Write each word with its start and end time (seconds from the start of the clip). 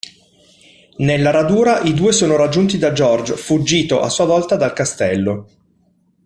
Nella 0.97 1.29
radura 1.29 1.81
i 1.81 1.93
due 1.93 2.11
sono 2.11 2.35
raggiunti 2.35 2.79
da 2.79 2.91
George, 2.91 3.35
fuggito 3.35 4.01
a 4.01 4.09
sua 4.09 4.25
volta 4.25 4.55
dal 4.55 4.73
castello. 4.73 5.47